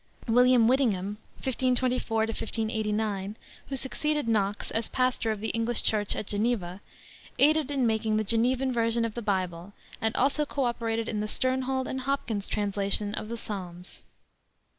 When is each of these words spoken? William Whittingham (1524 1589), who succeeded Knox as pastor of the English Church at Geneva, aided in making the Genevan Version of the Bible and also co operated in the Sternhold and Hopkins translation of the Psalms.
William 0.27 0.67
Whittingham 0.67 1.19
(1524 1.45 2.17
1589), 2.21 3.37
who 3.67 3.75
succeeded 3.77 4.27
Knox 4.27 4.71
as 4.71 4.89
pastor 4.89 5.29
of 5.29 5.41
the 5.41 5.49
English 5.49 5.83
Church 5.83 6.15
at 6.15 6.25
Geneva, 6.25 6.81
aided 7.37 7.69
in 7.69 7.85
making 7.85 8.17
the 8.17 8.23
Genevan 8.23 8.73
Version 8.73 9.05
of 9.05 9.13
the 9.13 9.21
Bible 9.21 9.73
and 10.01 10.15
also 10.15 10.43
co 10.43 10.63
operated 10.63 11.07
in 11.07 11.19
the 11.19 11.27
Sternhold 11.27 11.85
and 11.87 12.01
Hopkins 12.01 12.47
translation 12.47 13.13
of 13.13 13.29
the 13.29 13.37
Psalms. 13.37 14.01